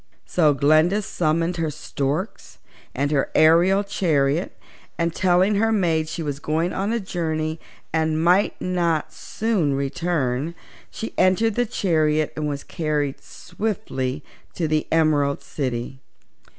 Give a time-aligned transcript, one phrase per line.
[0.25, 2.57] So Glinda summoned her storks
[2.95, 4.57] and her aerial chariot,
[4.97, 7.59] and telling her maids she was going on a journey
[7.93, 10.55] and might not soon return,
[10.89, 14.23] she entered the chariot and was carried swiftly
[14.55, 15.99] to the Emerald City.